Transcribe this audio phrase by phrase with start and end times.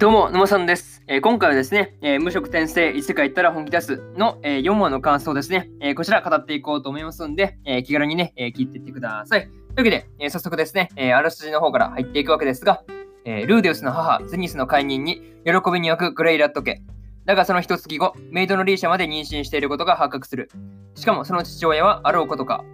[0.00, 1.02] どうも、沼さんです。
[1.08, 9.42] えー、今回はですね、えー、無職転生、異世界行ったら本気出すの、えー、4話の感想ですね、えこちら語っていこうと思いますんで、え気軽にね、え聞いていってください。
[9.42, 12.82] というわけで、え早速ですね、えあらすじの方から入っていくわけですが、
[13.26, 16.80] えルーデウスの母、ゼニスの解任に喜びに沸くグレイラット家。
[17.26, 20.50] だがその一月後、メイドのリーシャまで妊娠していることが発覚する。
[20.94, 22.64] しかもその父親はあろうことか。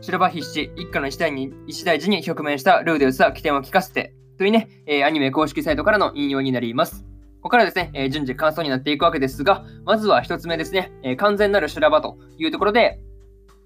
[0.00, 7.04] 白馬必死、一家の一代に一大事に直面したルーデウスは起点を聞かせて、というね、えアニメ公式サイトからの引用になります。
[7.42, 12.98] ここからですね、えー、順次感想になっていくわけですが、まずは一つ目ですね、えー、完全なる修羅場というところで、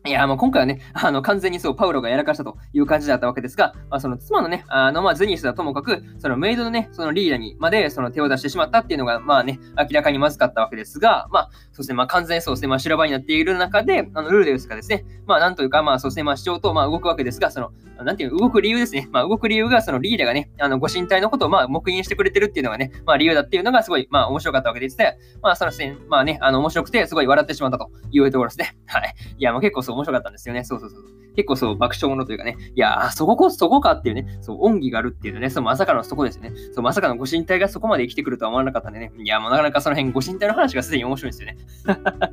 [0.07, 17.71] いや、もう今回はね、あの、完全にそう、パウロがやらかしたという感じだったわけですが、まあ、その妻のね、あの、まあ、ゼニスはともかく、そのメイドのね、そのリーダーにまで、その手を出してしまったっていうのが、まあね、明らかにまずかったわけですが、まあ、そうですね、まあ、完全そうですね、まあ、修羅場になっている中で、あの、ルーデウスがですね、まあ、なんというか、まあ、そうですね、まあ、主張と、まあ、動くわけですが、その、
[18.05, 19.09] なんていう、動く理由ですね。
[19.11, 24.99] まあ、動く理由が、そのリーダーがね、あの、ご神体のことを、まあ、黙認してくれてるっていうのがね、まあ、理由だっていうのが、すごい、まあ、面白かったわけです。
[25.41, 28.77] まあ、そのですね、まあね、あの、面白くて、すごい笑ってしまったというところですね。
[28.87, 29.04] はい。
[29.38, 30.65] いや、もう結構そう、面白かったんですよね。
[30.65, 31.24] そうそうそう。
[31.37, 36.52] 結構そう、爆笑ものというかね、いやそここ、そこかっていうね、そう、恩義があるっていうね、そう、まさかのそこですよね。
[36.73, 41.57] そう、まさかのご神体がそこまで生きてくるとは思わなかったんでね、いや、もうなかなかその辺、ご神体の話がすでに面白いんですよね。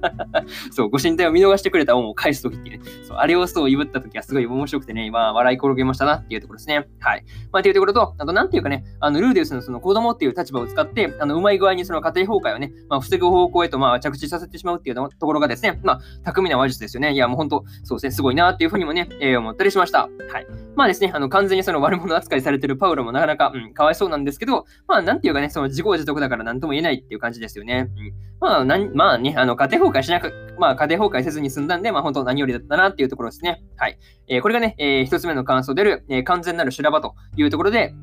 [0.72, 6.88] そう、ご神体を見逃してくれた恩を返すときっていうね、そう、あれをそう、言ったときはすごい面白くてね、今、笑い転げましたなっていうところですね。
[7.00, 7.24] はい。
[7.52, 17.14] まあ、というところと、あと、なんていうかね、あの、ルーデウスのその子供っていう立場を使って、あの、うまい具合にその家庭崩壊をね、まあ、防ぐ方向へと、まあ、着地させてしまうっていうところがですね、まあ、巧みな話術ですよね。
[17.14, 20.02] いや、もう本当、そうですね、すごいなっていうふうにもね、えー、思ったりしました。
[20.02, 20.08] は
[20.40, 20.48] い。
[20.76, 27.90] まあですね、あの、完全にその悪者扱いされてるパウロもなかなか、うん、かわいそうなんですけど、まあ、なんていうかね、その自業自得だから何とも言えないっていう感じですよね。
[27.98, 28.14] うん。
[28.40, 33.64] まあ、なん、まあね、あの、家庭崩壊しなく、まあ、家庭崩壊せずに済んだんで、まあ、本当何よりだったなっていうところですね。
[33.78, 33.98] はい。
[34.28, 37.94] えー、これがね、えー、一つ目の感想である、えー、完全なる修羅場というところで、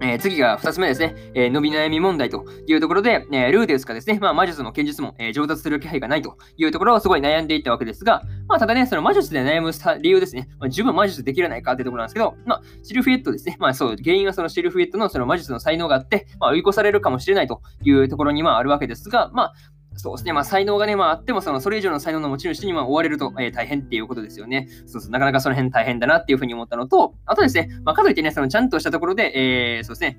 [0.00, 19.52] えー、次が2つ目ですね、えー、伸び悩み問題というところで、えー、ルーデウスがですね、まあ、魔術も剣術も、え、上達する気配がないというところをすごい悩んでいったわけですが、まあ、ただね、その魔術で悩む理由ですね、まあ、十分魔術できるないかというところなんですけど、まあ、シルフィエットですね、まあそう、原因はそのシルフィエットのその魔術の才能があって、まあ、追い越されるかもしれないというところにまああるわけですが、まあ、
[19.96, 20.32] そうですね。
[20.32, 24.68] まあ、才能がね、まあ、あっても、その、それ以上の才能の持ち主に、まあ、追われると、えー、大変っていうことですよね。
[24.86, 30.18] そうそう、なかなかその辺大変だなっていうふうに思ったのと、あとですね、まあ、かといってね、その、ちゃんとしたところで、えー、そうですね、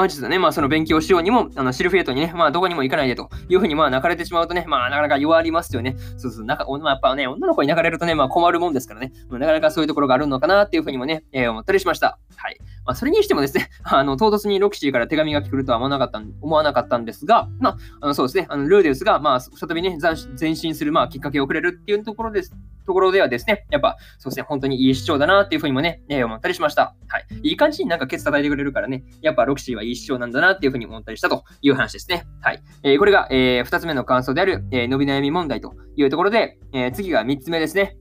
[0.00, 5.94] まあ、実はね、まあ、その勉強しようにも、あのシルフィエットにね、まあ、どこにも行かないでというふうに、まあ、泣かれてしまうとね、まあ、なかなか弱りますよね。
[6.16, 12.18] そうそう、なんか、まあ、やっぱね、女の子に泣かれるとね、まあ、困るもんですからね、まあ、なかなかそういうところがあるのかなっていうふうにもね、えー、思ったりしました。
[12.34, 12.58] はい。
[12.84, 19.98] まあ、それにしてもですね、 あの、唐突にロキシーから手紙が来るとは思わなかった思わなかったんですが、まあ、あのそうですね、あのルーデウスが、まあ、再びね、
[20.38, 22.54] 前進する、まあ、きっかけをくれるっていうところです。
[22.86, 26.94] ところではですね、やっぱ、そうですね、本当にいい主張だなっていうふうにもね、えー、思ったりしました。
[27.08, 27.26] はい。
[27.42, 32.24] いい感じになんかケツ叩いてくれるからね、やっぱロキシーはいい主張なんだなっていうふうに思ったりしたという話ですね。
[32.40, 32.60] はい。
[32.82, 37.96] えー、これが、えー、2つ目の感想である、えー、伸び悩み問題というところで、えー、次が3つ目ですね。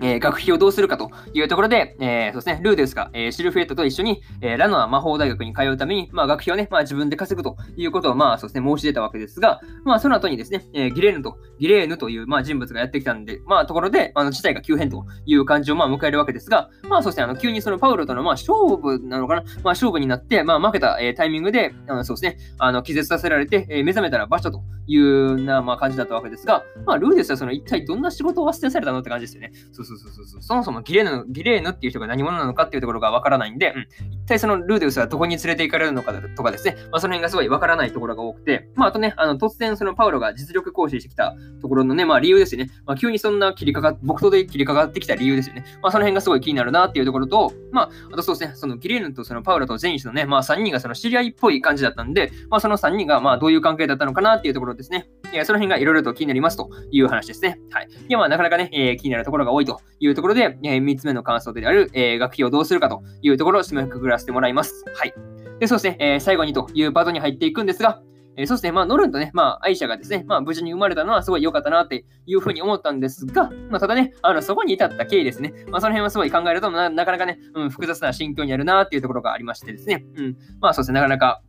[0.00, 29.52] えー、学費をどうするかというところで、えー、そうですね、ルーデウスが、えー、シルフェットと一緒に、えー、ラノア魔法大学に通うために、まあ、学費をね、まあ、自分で稼ぐということを、まあ、そうですね、申し出たわけですが、まあ、その後にですね、えー、ギレーヌと、ギレーヌという、まあ、人物がやってきたんで、まあ、ところで、あの、事態が急変という感じを、まあ、迎えるわけですが、まあ、そうですね、あの、急にそのパウロとの、まあ、勝負なのかな、まあ、勝負になって、まあ、負けた、えー、タイミングで、あの、そうですね、あの、気絶させられて、えー、目覚めたら場所というな、まあ、感じだったわけですが、まあ、ルーデスはその、一体どんな仕事を忘れされたのって感じですよね。
[29.72, 30.42] そうそうそうそう。
[30.42, 42.70] そもそもギレーヌ、ギレーヌっていう人が何者なのかっていうところがわからないんで、うん、一体そのルーデウスはどこに連れて行かれるのかとかですね、まあ、その辺がすごいわからないところが多くて、まあ、あとね、あの突然そのパウロが実力行使してきたところのね、まあ、理由ですよね。
[42.86, 45.64] まあ、急にそんな切りかか、木刀で切りかかってきた理由ですよね。
[45.82, 55.08] まあ、その辺がすごい気になるなっていうところと、まあ、あとそうですね、そのギレーヌとそのパウロとゼニスのね、まあ、3人がその知り合いっぽい感じだったんで、まあ、その3人がまあどういう関係だったのかなっていうところですね。
[55.32, 57.60] いやその辺がいろいろと気になりますという話ですね。
[57.70, 57.88] はい。
[57.88, 64.84] いや、まあ、なかなかね、えー、気になるところが多いというところで、えー、3つ目の感想である、えー、学費をどうするかというところを締めくくらせてもらいます。
[64.94, 65.14] はい。
[65.58, 68.00] で、そして、えー、最後にというパートに入っていくんですが、
[68.38, 81.42] えー、そして、まあ、ノルンとね、まあ、アイシャがですね、まあ、無事に生まれたのはすごい良かったなっていうふうに思ったんですが、まあ、ただね、あの、そこに至った経緯ですね、まあ、その辺はすごい考えるとな、なかなかね、うん、複雑な心境にあるなっていうところがありましてですね、うん、まあ、そうですね、なかなか、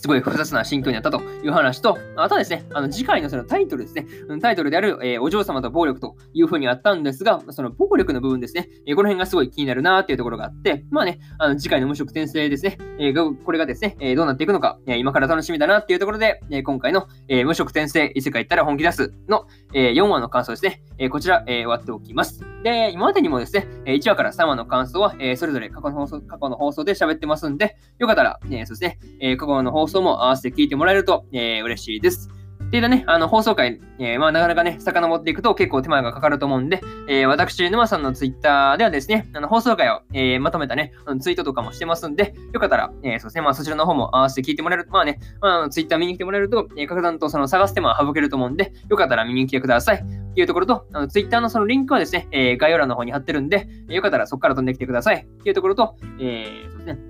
[0.00, 4.06] すごい複雑な心境になったという話と、あとはですね、あの次回のそのタイトルですね、
[4.40, 22.40] タイトルである、えー、お嬢様と暴力というふうにあったんですが、その暴力の部分ですね、えー、この辺がすごい気になるなっていうところがあって、まあね、あの次回の無色転生ですね、えー、これがですね、えどうなっていくのか、え今から楽しみだなっていうところで、え今回の、え無色転生異世界行ったら本気出すの、え4話の感想ですね、えこちら、え終わっておきます。
[22.62, 32.30] で、今までにもですね、1話から3話の感想は、えそれぞれ過去の放送過去の放送で喋ってますんで、よかったら、ね、そうですね、え過去の放送も合わせて聞いてもらえると、えー、嬉しいです。
[32.70, 49.96] で、いね、あの、放送回、えー、まあ、なかなかね、遡っていくと結構手間がかかると思うんで、えー、私、沼さんのツイッターではですね、あの、放送回を、えー、まとめたね、ツイートとかもしてますんで、よかったら、えそうですね、まあ、そちらの方も合わせて聞いてもらえると、まあね、まあ、ツイッター見に来てもらえると、えー、格段とその探す手間は省けると思うんで、よかったら見に来てください。
[49.96, 55.16] っていうところと、あの、ツイッターのそのリンクはですね、え概要欄の方に貼ってるんで、よかったらそこから飛んできてください。
[55.16, 57.09] っていうところと、えそうですね、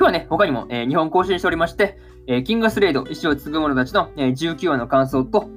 [0.00, 5.50] 今日はね、他にも、えー、2本更新しておりまして、えー、キングスレイド、石を継ぐ者たちの、えー、19話の感想と、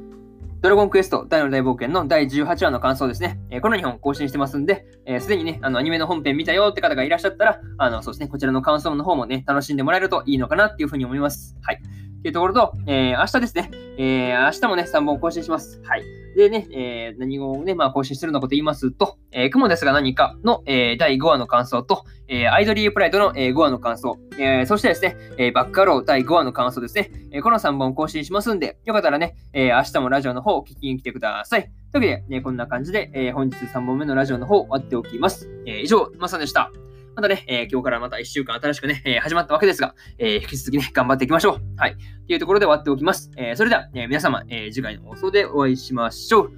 [0.60, 3.40] ドラゴンクエスト大の大冒険の第18話の感想ですね。
[3.52, 11.56] えー、この2本更新してますんで、す、えー、で、にね、あの、アニメの本編見たよって方がいらっしゃったら、あの、そうですね、こちらの感想の方もね、楽しんでもらえるといいのかなっていうふうに思います。
[11.62, 11.76] はい。
[11.78, 15.82] っていうところと、えー、明日ですね、えー、明日もね、3本更新します。
[15.86, 16.23] はい。
[16.36, 31.72] でね、えー、何をね、まあ、更新するのかと言いますと、えー、雲ですが何かの、えー、第5話の感想と、えー、アイドリープライドの、えー、5話の感想、えー、そしてですね、えー、バックアロー第5話の感想ですね、えー、この3本更新しますんで、よかったらね、えー、明日もラジオの方を聞きに来てください。
[31.92, 35.50] というわけで、ね、こんな感じで、えー、本日3本目のラジオの方終わっておきます。
[35.66, 36.72] えー、以上、まさでした。
[37.16, 41.62] またね、えー、今日からまた1週間新しくね、えー、始まったわけですが、えー、引き続きね、頑張っていきましょう。
[41.78, 41.98] はい。
[42.28, 43.32] というところで終わっておきます。
[43.38, 46.52] えそれでは、え皆様、え次回の放送でお会いしましょう。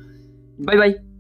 [0.66, 1.15] バイバイ。